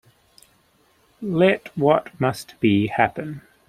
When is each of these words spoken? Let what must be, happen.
Let 1.21 1.69
what 1.77 2.19
must 2.19 2.59
be, 2.59 2.87
happen. 2.87 3.43